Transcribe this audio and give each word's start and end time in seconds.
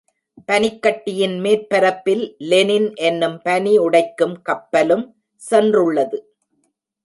பனிக்கட்டியின் 0.47 1.35
மேற்பரப்பில் 1.39 2.23
லெனின் 2.37 2.89
என்னும் 3.01 3.37
பனி 3.41 3.73
உடைக்கும் 3.77 4.35
கப்பலும் 4.41 5.05
சென்றுள்ளது. 5.41 6.19